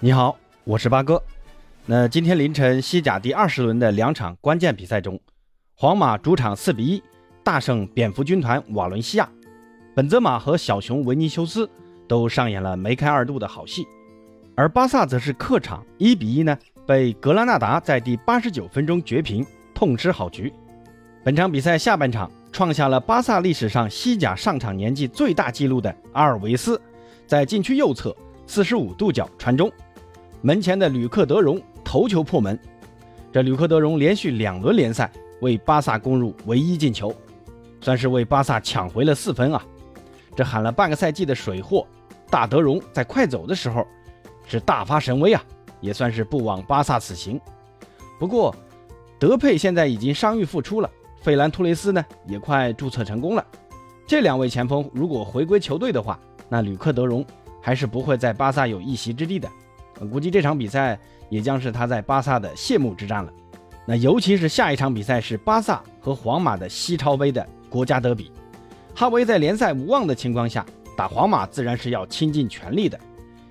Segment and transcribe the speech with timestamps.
[0.00, 1.20] 你好，我是八哥。
[1.84, 5.20] 那今天凌晨西甲第二十轮的两场关键比赛中，
[5.74, 7.02] 皇马主场四比一
[7.42, 9.28] 大胜蝙蝠军团瓦伦西亚，
[9.96, 11.68] 本泽马和小熊维尼修斯
[12.06, 13.84] 都上演了梅开二度的好戏，
[14.54, 19.44] 而巴萨则是客场一比一呢被格拉纳达在第八十九分钟绝平，
[19.74, 20.52] 痛失好局。
[21.24, 26.80] 本场比赛下半场创下了巴萨历史上西甲上场年纪最大纪录的阿尔维斯，
[27.26, 29.68] 在禁区右侧四十五度角传中。
[30.40, 32.58] 门前的吕克德容头球破门，
[33.32, 37.12] 这吕克德容连续两轮联赛为巴萨攻入唯一进球，
[37.80, 39.64] 算是为巴萨抢回了四分啊！
[40.36, 41.84] 这喊了半个赛季的水货
[42.30, 43.84] 大德容在快走的时候
[44.46, 45.42] 是大发神威啊，
[45.80, 47.40] 也算是不枉巴萨此行。
[48.18, 48.54] 不过
[49.18, 50.88] 德佩现在已经伤愈复出了，
[51.20, 53.44] 费兰托雷斯呢也快注册成功了。
[54.06, 57.24] 这两位前锋如果回归球队的话，那吕克德容
[57.60, 59.48] 还是不会在巴萨有一席之地的。
[60.06, 63.32] 估计这场比赛也将是他在巴萨的谢幕之战了。
[63.86, 68.30] 那尤其是下一场比赛是巴萨和皇马的西超杯的国家德比，
[68.94, 70.64] 哈维在联赛无望的情况下
[70.96, 72.98] 打皇马，自然是要倾尽全力的。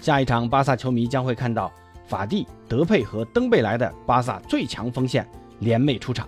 [0.00, 1.70] 下一场巴萨球迷将会看到
[2.06, 5.28] 法蒂、德佩和登贝莱的巴萨最强锋线
[5.60, 6.26] 联袂出场。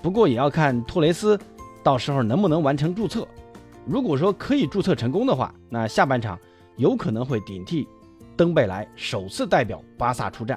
[0.00, 1.38] 不过也要看托雷斯
[1.82, 3.26] 到时候能不能完成注册。
[3.84, 6.38] 如果说可以注册成功的话，那下半场
[6.76, 7.88] 有可能会顶替。
[8.38, 10.56] 登贝莱首次代表巴萨出战，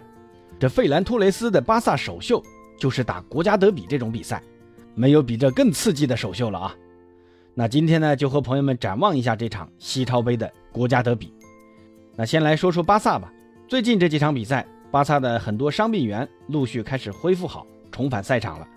[0.60, 2.40] 这费兰托雷斯的巴萨首秀
[2.78, 4.40] 就是打国家德比这种比赛，
[4.94, 6.76] 没有比这更刺激的首秀了啊！
[7.56, 11.34] 那今天呢，就和朋友们展望一下这场西超杯的国家德比。
[12.16, 13.34] 那先来说说巴萨吧，
[13.68, 18.68] 最近这几场比赛，巴萨的很多伤病员陆续开始恢复好，重返赛场了，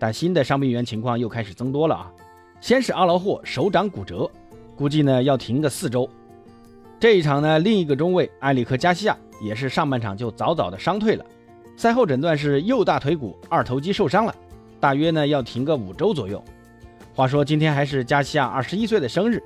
[0.00, 2.12] 但新的伤病员情况又开始增多了啊！
[2.60, 4.28] 先是阿劳霍手掌骨折，
[4.74, 6.10] 估计呢要停个四周。
[7.00, 11.24] 这一场呢，另一个中卫埃里克加西亚也是上半场就早早的伤退了，
[11.76, 14.34] 赛后诊断是右大腿骨二头肌受伤了，
[14.80, 16.42] 大约呢要停个五周左右。
[17.14, 19.40] 话说今天还是加西亚二十一岁的生日，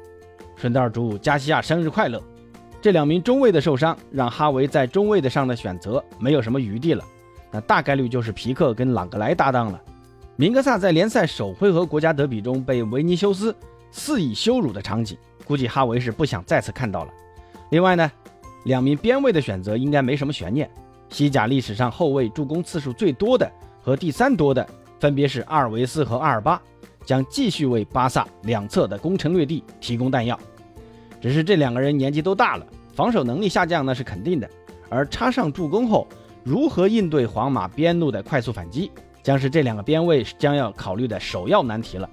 [0.57, 2.23] 顺道祝加西亚生日快乐。
[2.81, 7.05] 这两名中卫的受伤，让哈维在中卫的上的选择没有什么余地了，
[7.51, 9.79] 那大概率就是皮克跟朗格莱搭档了。
[10.37, 13.55] 明格萨在联赛首回合国家德比中被维尼修斯
[13.91, 17.13] 肆意羞辱的场景，估计哈维是不想再次看到了。
[17.73, 18.13] 另外呢，
[18.65, 20.71] 两名边卫的选择应该没什么悬念。
[21.09, 23.51] 西甲历史上后卫助攻次数最多的
[23.81, 24.67] 和第三多的
[25.01, 26.61] 分别是阿尔维斯和阿尔巴，
[27.07, 30.39] 将继续为巴萨两侧的攻城略地提供弹药。
[31.19, 34.47] 只是这两个人年纪都大了，防守能力下降那是肯定的。
[34.91, 36.07] 而插上助攻后，
[36.45, 42.07] 如何应对皇马边路的快速反击，将是这两个边卫将要考虑的首要难题了。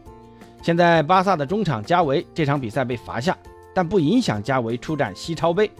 [0.61, 3.37] 现在巴萨的中场加维这场比赛被罚下。
[3.79, 5.71] 但不影响加维出战西超杯，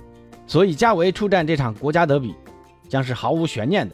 [0.48, 2.34] 所以加维出战这场国家德比
[2.88, 3.94] 将是毫无悬念的。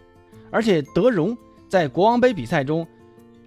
[0.51, 1.35] 而且德容
[1.67, 2.85] 在国王杯比赛中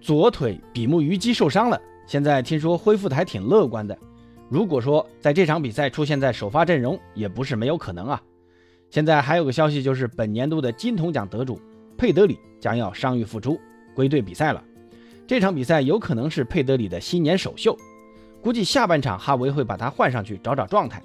[0.01, 3.97] 左腿比目鱼肌受伤了，现在听说恢复的还挺乐观的。
[4.49, 8.21] 如果说在这场比赛出现在首发阵容，也不是没有可能啊。
[8.89, 11.57] 现在还有个消息，就是本年度的金童奖得主
[11.97, 13.57] 佩德里将要伤愈复出，
[13.95, 14.61] 归队比赛了。
[15.25, 17.77] 这场比赛有可能是佩德里的新年首秀。
[18.41, 21.01] 估计下半场哈维会把他换上去找找状态。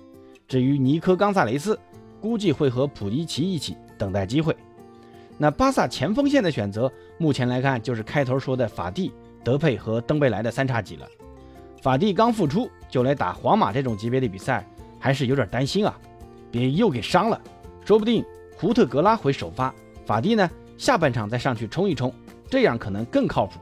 [0.47, 1.79] 至于尼科冈萨雷斯，
[2.21, 4.57] 估计会和普迪奇一起等待机会。
[5.37, 9.13] 那巴萨前锋线的选择，目前来看就是开头说的法蒂、
[9.43, 11.07] 德佩和登贝莱的三叉戟了。
[11.83, 14.65] 法蒂刚复出就来打皇马这种级别的比赛，
[14.99, 15.99] 还是有点担心啊，
[16.51, 17.41] 别又给伤了。
[17.85, 18.25] 说不定
[18.57, 19.75] 胡特格拉回首发，
[20.07, 22.15] 法蒂呢下半场再上去冲一冲，
[22.49, 23.59] 这样可能更靠谱。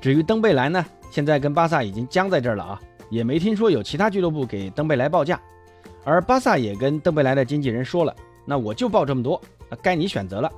[0.00, 2.80] 至于登贝莱呢，现在跟巴萨已经僵在这儿了啊。
[3.08, 5.40] 也没听说有其他俱乐部给登贝莱报价，
[6.04, 10.50] 而巴萨也跟登贝莱的经纪人说了，那我就报这么多，那该你选择了。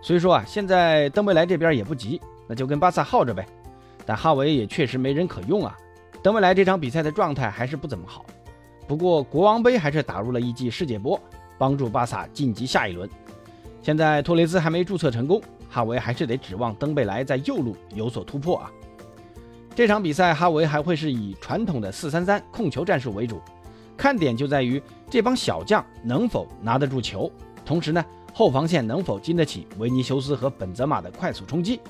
[0.00, 3.46] 所以说啊，现在登贝莱这边也不急，那就跟巴萨耗着呗。
[4.04, 5.76] 但哈维也确实没人可用啊，
[6.22, 8.24] 登贝莱这场比赛的状态还是不怎么好。
[8.88, 11.20] 不过国王杯还是打入了一记世界波，
[11.56, 13.08] 帮助巴萨晋级下一轮。
[13.80, 15.40] 现在托雷斯还没注册成功，
[15.70, 18.70] 哈维还是得指望登贝莱在右路有所突破啊。
[19.74, 23.40] 这场比赛，哈维还会是以传统的四三三控球战术为主，
[23.96, 27.30] 看点就在于这帮小将能否拿得住球，
[27.64, 28.04] 同时呢，
[28.34, 31.80] 后防线能否经得起维尼修斯和本泽马的快速冲击。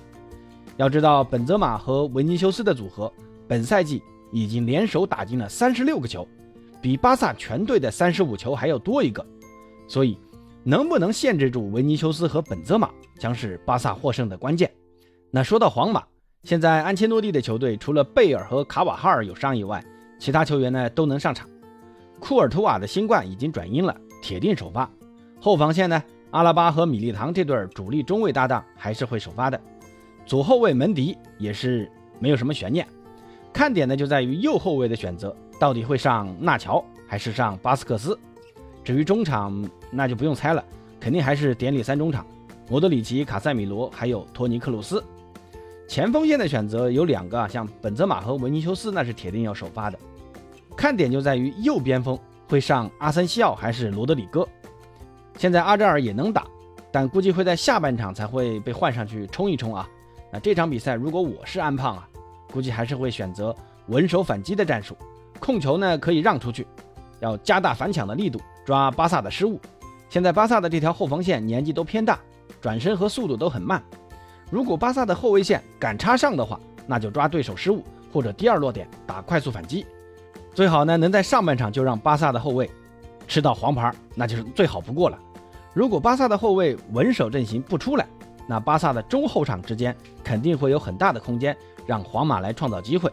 [0.77, 3.13] 要知道，本泽马和维尼修斯的组合
[3.49, 4.01] 本赛季
[4.31, 6.27] 已经联手打进了三十六个球，
[6.81, 9.27] 比巴萨全队的三十五球还要多一个，
[9.89, 10.17] 所以
[10.63, 12.89] 能不能限制住维尼修斯和本泽马，
[13.19, 14.71] 将是巴萨获胜的关键。
[15.33, 16.05] 那说到皇马。
[16.45, 19.81] 现在安切洛蒂的球队除了贝尔和卡瓦哈尔有伤以外，
[20.19, 21.49] 其他球员呢都能上场。
[22.19, 24.91] 库尔图瓦的新冠已经转阴了，铁定首发。
[25.41, 26.03] 后防线呢，
[26.33, 29.61] 阿拉巴和米利唐这对主力中卫搭档还是会首发的，
[30.27, 32.85] 左后卫门迪也是没有什么悬念。
[33.53, 38.19] 看点呢就在于右后卫的选择，到底会上纳乔还是上巴斯克斯？
[38.83, 40.65] 至于中场，那就不用猜了，
[40.99, 42.27] 肯定还是典礼三中场，
[42.69, 45.01] 莫德里奇、卡塞米罗还有托尼克鲁斯。
[45.93, 49.99] 前锋线的选择有两个啊，像本泽马和维尼修斯，那是铁定要首发的。
[50.75, 52.19] 看点就在于右边锋
[52.49, 54.49] 会上阿森西奥还是罗德里戈。
[55.37, 56.47] 现在阿扎尔也能打，
[56.91, 59.87] 但估计会在下半场才会被换上去冲一冲啊。
[60.33, 62.09] 那这场比赛如果我是安胖啊，
[62.51, 63.55] 估计还是会选择
[63.89, 64.97] 稳守反击的战术，
[65.41, 66.67] 控球呢可以让出去，
[67.21, 69.61] 要加大反抢的力度，抓巴萨的失误。
[70.09, 72.19] 现在巴萨的这条后防线年纪都偏大，
[72.63, 73.83] 转身和速度都很慢。
[74.53, 77.83] 如果巴萨的后卫线敢插上的话，那就抓对手失误
[78.13, 79.87] 或者第二落点打快速反击。
[80.53, 82.71] 最好呢能在上半场就让巴萨的后卫
[83.27, 85.19] 吃到黄牌，那就是最好不过了。
[85.73, 88.07] 如果巴萨的后卫稳守阵型不出来，
[88.47, 91.57] 那巴萨的中后场之间肯定会有很大的空间
[91.87, 93.11] 让皇马来创造机会。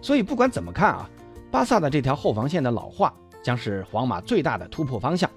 [0.00, 1.10] 所以不管怎么看啊，
[1.50, 3.12] 巴萨的这条后防线的老化
[3.42, 5.28] 将是皇马最大的突破方向，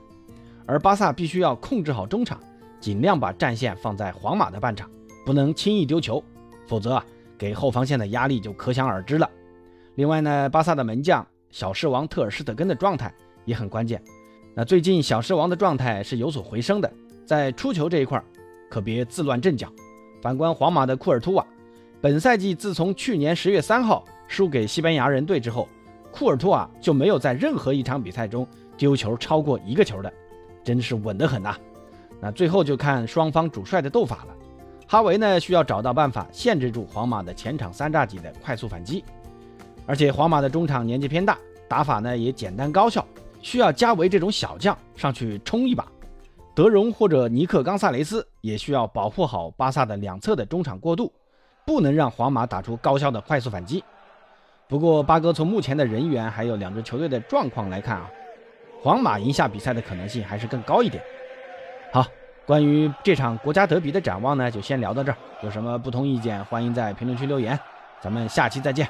[0.66, 2.40] 而巴萨必须要控制好中场，
[2.80, 4.90] 尽量把战线放在皇马的半场。
[5.26, 6.24] 不能轻易丢球，
[6.68, 7.06] 否则啊，
[7.38, 9.30] 给后防线的压力就可想而知了。
[9.96, 13.14] 另外呢，巴萨的门将小狮王特尔施特根的状态
[13.46, 14.02] 也很关键。
[14.56, 16.92] 那最近小狮王的状态是有所回升的，
[17.26, 18.22] 在出球这一块
[18.70, 19.72] 可别自乱阵脚。
[20.22, 21.46] 反观皇马的库尔图瓦，
[22.00, 25.68] 本赛季自从去年十月三号输给西班牙人队之后，
[26.12, 28.48] 库尔图瓦就没有在任何一场比赛中
[28.78, 30.12] 丢球超过一个球的，
[30.64, 31.58] 真是稳得很呐。
[32.20, 34.36] 那最后就看双方主帅的斗法了。
[34.92, 39.02] 哈维呢，需要找到办法限制住皇马的前场三叉戟的快速反击，
[39.86, 41.38] 而且皇马的中场年纪偏大，
[41.70, 43.08] 打法呢也简单高效，
[43.42, 45.88] 需要加维这种小将上去冲一把。
[46.54, 51.10] 德容或者尼克冈萨雷斯也需要保护好巴萨的两侧的中场过渡，
[51.66, 53.82] 不能让皇马打出高效的快速反击。
[54.68, 58.12] 不过八哥从目前的人员还有两支球队的状况来看啊，
[58.82, 61.02] 皇马赢下比赛的可能性还是更高一点。
[62.52, 65.18] 关于这场国家德比的展望呢，就先聊到这儿。
[65.42, 67.58] 有什么不同意见，欢迎在评论区留言。
[68.02, 68.86] 咱们下期再见。